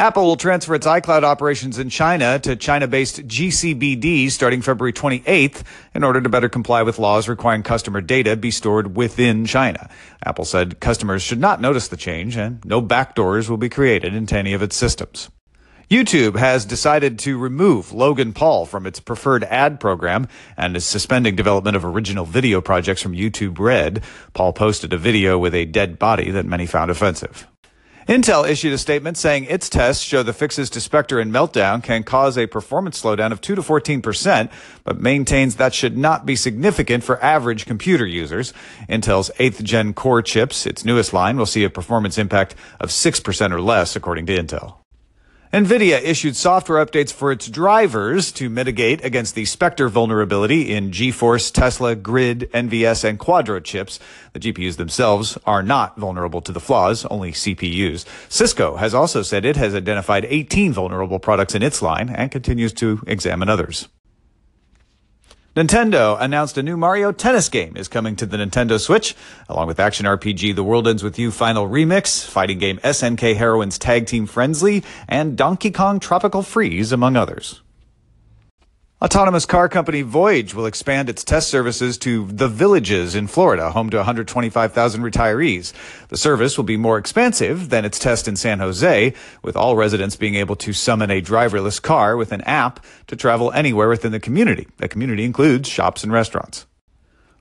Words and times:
Apple 0.00 0.26
will 0.26 0.36
transfer 0.36 0.76
its 0.76 0.86
iCloud 0.86 1.24
operations 1.24 1.76
in 1.76 1.90
China 1.90 2.38
to 2.38 2.54
China-based 2.54 3.26
GCBD 3.26 4.30
starting 4.30 4.62
February 4.62 4.92
28th 4.92 5.64
in 5.92 6.04
order 6.04 6.20
to 6.20 6.28
better 6.28 6.48
comply 6.48 6.82
with 6.84 7.00
laws 7.00 7.28
requiring 7.28 7.64
customer 7.64 8.00
data 8.00 8.36
be 8.36 8.52
stored 8.52 8.96
within 8.96 9.44
China. 9.44 9.90
Apple 10.24 10.44
said 10.44 10.78
customers 10.78 11.20
should 11.20 11.40
not 11.40 11.60
notice 11.60 11.88
the 11.88 11.96
change 11.96 12.36
and 12.36 12.64
no 12.64 12.80
backdoors 12.80 13.48
will 13.48 13.56
be 13.56 13.68
created 13.68 14.14
into 14.14 14.38
any 14.38 14.52
of 14.52 14.62
its 14.62 14.76
systems. 14.76 15.30
YouTube 15.90 16.36
has 16.36 16.64
decided 16.64 17.18
to 17.20 17.36
remove 17.36 17.92
Logan 17.92 18.32
Paul 18.32 18.66
from 18.66 18.86
its 18.86 19.00
preferred 19.00 19.42
ad 19.42 19.80
program 19.80 20.28
and 20.56 20.76
is 20.76 20.86
suspending 20.86 21.34
development 21.34 21.74
of 21.74 21.84
original 21.84 22.24
video 22.24 22.60
projects 22.60 23.02
from 23.02 23.14
YouTube 23.14 23.58
Red. 23.58 24.04
Paul 24.32 24.52
posted 24.52 24.92
a 24.92 24.98
video 24.98 25.40
with 25.40 25.56
a 25.56 25.64
dead 25.64 25.98
body 25.98 26.30
that 26.30 26.46
many 26.46 26.66
found 26.66 26.92
offensive. 26.92 27.48
Intel 28.08 28.48
issued 28.48 28.72
a 28.72 28.78
statement 28.78 29.18
saying 29.18 29.44
its 29.44 29.68
tests 29.68 30.02
show 30.02 30.22
the 30.22 30.32
fixes 30.32 30.70
to 30.70 30.80
Spectre 30.80 31.20
and 31.20 31.30
Meltdown 31.30 31.82
can 31.82 32.02
cause 32.02 32.38
a 32.38 32.46
performance 32.46 33.02
slowdown 33.02 33.32
of 33.32 33.42
2 33.42 33.54
to 33.54 33.60
14%, 33.60 34.50
but 34.82 34.98
maintains 34.98 35.56
that 35.56 35.74
should 35.74 35.94
not 35.94 36.24
be 36.24 36.34
significant 36.34 37.04
for 37.04 37.22
average 37.22 37.66
computer 37.66 38.06
users. 38.06 38.54
Intel's 38.88 39.30
8th 39.38 39.62
gen 39.62 39.92
core 39.92 40.22
chips, 40.22 40.64
its 40.64 40.86
newest 40.86 41.12
line, 41.12 41.36
will 41.36 41.44
see 41.44 41.64
a 41.64 41.70
performance 41.70 42.16
impact 42.16 42.54
of 42.80 42.88
6% 42.88 43.52
or 43.52 43.60
less, 43.60 43.94
according 43.94 44.24
to 44.24 44.38
Intel. 44.38 44.76
NVIDIA 45.52 46.02
issued 46.02 46.36
software 46.36 46.84
updates 46.84 47.10
for 47.10 47.32
its 47.32 47.48
drivers 47.48 48.30
to 48.32 48.50
mitigate 48.50 49.02
against 49.02 49.34
the 49.34 49.46
Spectre 49.46 49.88
vulnerability 49.88 50.74
in 50.74 50.90
GeForce, 50.90 51.50
Tesla, 51.50 51.94
Grid, 51.94 52.50
NVS, 52.52 53.02
and 53.04 53.18
Quadro 53.18 53.64
chips. 53.64 53.98
The 54.34 54.40
GPUs 54.40 54.76
themselves 54.76 55.38
are 55.46 55.62
not 55.62 55.96
vulnerable 55.96 56.42
to 56.42 56.52
the 56.52 56.60
flaws, 56.60 57.06
only 57.06 57.32
CPUs. 57.32 58.04
Cisco 58.28 58.76
has 58.76 58.92
also 58.92 59.22
said 59.22 59.46
it 59.46 59.56
has 59.56 59.74
identified 59.74 60.26
18 60.26 60.74
vulnerable 60.74 61.18
products 61.18 61.54
in 61.54 61.62
its 61.62 61.80
line 61.80 62.10
and 62.10 62.30
continues 62.30 62.74
to 62.74 63.02
examine 63.06 63.48
others. 63.48 63.88
Nintendo 65.58 66.16
announced 66.20 66.56
a 66.56 66.62
new 66.62 66.76
Mario 66.76 67.10
Tennis 67.10 67.48
game 67.48 67.76
is 67.76 67.88
coming 67.88 68.14
to 68.14 68.26
the 68.26 68.36
Nintendo 68.36 68.78
Switch, 68.78 69.16
along 69.48 69.66
with 69.66 69.80
action 69.80 70.06
RPG 70.06 70.54
The 70.54 70.62
World 70.62 70.86
Ends 70.86 71.02
With 71.02 71.18
You 71.18 71.32
Final 71.32 71.68
Remix, 71.68 72.24
fighting 72.24 72.58
game 72.58 72.78
SNK 72.78 73.34
Heroines 73.34 73.76
Tag 73.76 74.06
Team 74.06 74.26
Friendly, 74.26 74.84
and 75.08 75.36
Donkey 75.36 75.72
Kong 75.72 75.98
Tropical 75.98 76.42
Freeze, 76.42 76.92
among 76.92 77.16
others. 77.16 77.60
Autonomous 79.00 79.46
car 79.46 79.68
company 79.68 80.02
Voyage 80.02 80.54
will 80.54 80.66
expand 80.66 81.08
its 81.08 81.22
test 81.22 81.48
services 81.48 81.98
to 81.98 82.26
the 82.26 82.48
villages 82.48 83.14
in 83.14 83.28
Florida, 83.28 83.70
home 83.70 83.90
to 83.90 83.96
125,000 83.98 85.02
retirees. 85.02 85.72
The 86.08 86.16
service 86.16 86.56
will 86.56 86.64
be 86.64 86.76
more 86.76 86.98
expansive 86.98 87.68
than 87.68 87.84
its 87.84 88.00
test 88.00 88.26
in 88.26 88.34
San 88.34 88.58
Jose, 88.58 89.14
with 89.40 89.56
all 89.56 89.76
residents 89.76 90.16
being 90.16 90.34
able 90.34 90.56
to 90.56 90.72
summon 90.72 91.12
a 91.12 91.22
driverless 91.22 91.80
car 91.80 92.16
with 92.16 92.32
an 92.32 92.40
app 92.40 92.84
to 93.06 93.14
travel 93.14 93.52
anywhere 93.52 93.88
within 93.88 94.10
the 94.10 94.18
community. 94.18 94.66
The 94.78 94.88
community 94.88 95.24
includes 95.24 95.68
shops 95.68 96.02
and 96.02 96.12
restaurants. 96.12 96.66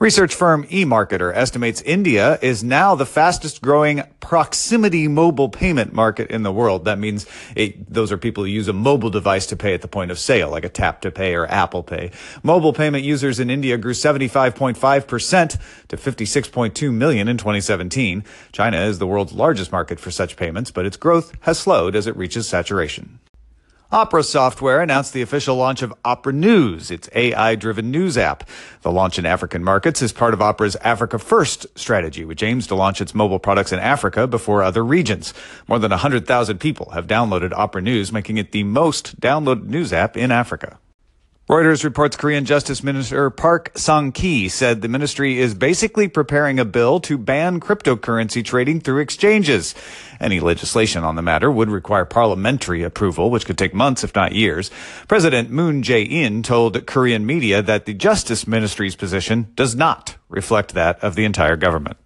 Research 0.00 0.32
firm 0.32 0.62
eMarketer 0.68 1.34
estimates 1.34 1.80
India 1.80 2.38
is 2.40 2.62
now 2.62 2.94
the 2.94 3.04
fastest 3.04 3.60
growing 3.60 4.04
proximity 4.20 5.08
mobile 5.08 5.48
payment 5.48 5.92
market 5.92 6.30
in 6.30 6.44
the 6.44 6.52
world. 6.52 6.84
That 6.84 7.00
means 7.00 7.26
it, 7.56 7.92
those 7.92 8.12
are 8.12 8.16
people 8.16 8.44
who 8.44 8.48
use 8.48 8.68
a 8.68 8.72
mobile 8.72 9.10
device 9.10 9.46
to 9.46 9.56
pay 9.56 9.74
at 9.74 9.82
the 9.82 9.88
point 9.88 10.12
of 10.12 10.18
sale, 10.20 10.50
like 10.50 10.64
a 10.64 10.68
tap 10.68 11.00
to 11.00 11.10
pay 11.10 11.34
or 11.34 11.46
Apple 11.46 11.82
Pay. 11.82 12.12
Mobile 12.44 12.72
payment 12.72 13.02
users 13.02 13.40
in 13.40 13.50
India 13.50 13.76
grew 13.76 13.92
75.5% 13.92 15.58
to 15.88 15.96
56.2 15.96 16.94
million 16.94 17.26
in 17.26 17.36
2017. 17.36 18.22
China 18.52 18.76
is 18.76 19.00
the 19.00 19.06
world's 19.08 19.32
largest 19.32 19.72
market 19.72 19.98
for 19.98 20.12
such 20.12 20.36
payments, 20.36 20.70
but 20.70 20.86
its 20.86 20.96
growth 20.96 21.32
has 21.40 21.58
slowed 21.58 21.96
as 21.96 22.06
it 22.06 22.16
reaches 22.16 22.48
saturation. 22.48 23.18
Opera 23.90 24.22
Software 24.22 24.82
announced 24.82 25.14
the 25.14 25.22
official 25.22 25.56
launch 25.56 25.80
of 25.80 25.94
Opera 26.04 26.34
News, 26.34 26.90
its 26.90 27.08
AI-driven 27.14 27.90
news 27.90 28.18
app. 28.18 28.46
The 28.82 28.92
launch 28.92 29.18
in 29.18 29.24
African 29.24 29.64
markets 29.64 30.02
is 30.02 30.12
part 30.12 30.34
of 30.34 30.42
Opera's 30.42 30.76
Africa 30.82 31.18
First 31.18 31.66
strategy, 31.74 32.22
which 32.22 32.42
aims 32.42 32.66
to 32.66 32.74
launch 32.74 33.00
its 33.00 33.14
mobile 33.14 33.38
products 33.38 33.72
in 33.72 33.78
Africa 33.78 34.26
before 34.26 34.62
other 34.62 34.84
regions. 34.84 35.32
More 35.66 35.78
than 35.78 35.90
100,000 35.90 36.58
people 36.58 36.90
have 36.90 37.06
downloaded 37.06 37.54
Opera 37.54 37.80
News, 37.80 38.12
making 38.12 38.36
it 38.36 38.52
the 38.52 38.62
most 38.62 39.18
downloaded 39.22 39.64
news 39.64 39.90
app 39.90 40.18
in 40.18 40.30
Africa. 40.30 40.78
Reuters 41.48 41.82
reports 41.82 42.14
Korean 42.14 42.44
Justice 42.44 42.82
Minister 42.82 43.30
Park 43.30 43.72
Sang-ki 43.74 44.50
said 44.50 44.82
the 44.82 44.88
ministry 44.88 45.38
is 45.38 45.54
basically 45.54 46.06
preparing 46.06 46.58
a 46.58 46.64
bill 46.66 47.00
to 47.00 47.16
ban 47.16 47.58
cryptocurrency 47.58 48.44
trading 48.44 48.80
through 48.80 49.00
exchanges. 49.00 49.74
Any 50.20 50.40
legislation 50.40 51.04
on 51.04 51.16
the 51.16 51.22
matter 51.22 51.50
would 51.50 51.70
require 51.70 52.04
parliamentary 52.04 52.82
approval, 52.82 53.30
which 53.30 53.46
could 53.46 53.56
take 53.56 53.72
months, 53.72 54.04
if 54.04 54.14
not 54.14 54.32
years. 54.32 54.70
President 55.08 55.48
Moon 55.48 55.82
Jae-in 55.82 56.42
told 56.42 56.86
Korean 56.86 57.24
media 57.24 57.62
that 57.62 57.86
the 57.86 57.94
Justice 57.94 58.46
Ministry's 58.46 58.94
position 58.94 59.50
does 59.54 59.74
not 59.74 60.16
reflect 60.28 60.74
that 60.74 61.02
of 61.02 61.14
the 61.14 61.24
entire 61.24 61.56
government. 61.56 61.96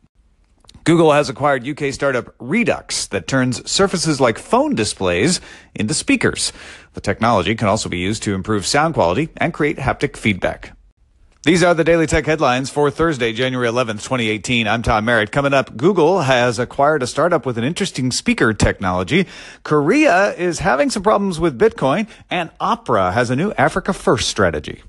Google 0.84 1.12
has 1.12 1.28
acquired 1.28 1.66
UK 1.66 1.92
startup 1.92 2.34
Redux 2.40 3.06
that 3.08 3.28
turns 3.28 3.70
surfaces 3.70 4.20
like 4.20 4.36
phone 4.36 4.74
displays 4.74 5.40
into 5.76 5.94
speakers. 5.94 6.52
The 6.94 7.00
technology 7.00 7.54
can 7.54 7.68
also 7.68 7.88
be 7.88 7.98
used 7.98 8.24
to 8.24 8.34
improve 8.34 8.66
sound 8.66 8.94
quality 8.94 9.28
and 9.36 9.54
create 9.54 9.76
haptic 9.76 10.16
feedback. 10.16 10.76
These 11.44 11.62
are 11.62 11.74
the 11.74 11.84
Daily 11.84 12.06
Tech 12.06 12.26
headlines 12.26 12.70
for 12.70 12.90
Thursday, 12.90 13.32
January 13.32 13.68
11th, 13.68 14.02
2018. 14.02 14.68
I'm 14.68 14.82
Tom 14.82 15.04
Merritt. 15.04 15.32
Coming 15.32 15.54
up, 15.54 15.76
Google 15.76 16.22
has 16.22 16.58
acquired 16.58 17.02
a 17.02 17.06
startup 17.06 17.46
with 17.46 17.58
an 17.58 17.64
interesting 17.64 18.12
speaker 18.12 18.52
technology. 18.52 19.26
Korea 19.64 20.34
is 20.34 20.60
having 20.60 20.90
some 20.90 21.02
problems 21.02 21.40
with 21.40 21.58
Bitcoin 21.58 22.08
and 22.30 22.50
Opera 22.60 23.12
has 23.12 23.30
a 23.30 23.36
new 23.36 23.52
Africa 23.52 23.92
First 23.92 24.28
strategy. 24.28 24.80